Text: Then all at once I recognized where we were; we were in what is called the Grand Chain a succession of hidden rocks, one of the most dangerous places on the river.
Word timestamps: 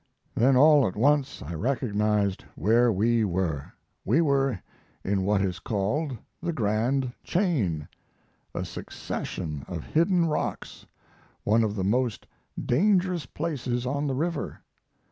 Then 0.33 0.55
all 0.55 0.87
at 0.87 0.95
once 0.95 1.43
I 1.43 1.53
recognized 1.53 2.43
where 2.55 2.91
we 2.91 3.23
were; 3.23 3.73
we 4.03 4.19
were 4.19 4.59
in 5.03 5.21
what 5.21 5.43
is 5.43 5.59
called 5.59 6.17
the 6.41 6.51
Grand 6.51 7.13
Chain 7.23 7.87
a 8.55 8.65
succession 8.65 9.63
of 9.67 9.83
hidden 9.85 10.25
rocks, 10.25 10.87
one 11.43 11.63
of 11.63 11.75
the 11.75 11.83
most 11.83 12.25
dangerous 12.59 13.27
places 13.27 13.85
on 13.85 14.07
the 14.07 14.15
river. 14.15 14.61